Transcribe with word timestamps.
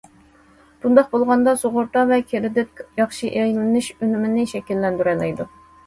بۇنداق 0.85 1.11
بولغاندا، 1.11 1.53
سۇغۇرتا 1.65 2.07
ۋە 2.13 2.19
كىرېدىت 2.33 2.83
ياخشى 3.03 3.33
ئايلىنىش 3.37 3.95
ئۈنۈمىنى 3.97 4.51
شەكىللەندۈرەلەيدۇ. 4.57 5.53